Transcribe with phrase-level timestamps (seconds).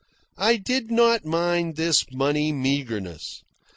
[0.39, 3.43] I did not mind this money meagreness.